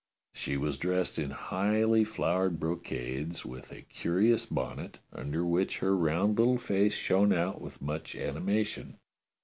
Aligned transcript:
She 0.33 0.57
was 0.57 0.79
dressed 0.79 1.19
in 1.19 1.29
highly 1.29 2.03
flowered 2.05 2.59
brocades, 2.59 3.45
with 3.45 3.71
a 3.71 3.83
curious 3.83 4.47
bonnet, 4.47 4.97
under 5.13 5.45
which 5.45 5.77
her 5.77 5.95
round 5.95 6.39
little 6.39 6.57
face 6.57 6.95
shone 6.95 7.31
out 7.31 7.61
with 7.61 7.83
much 7.83 8.15
animation. 8.15 8.97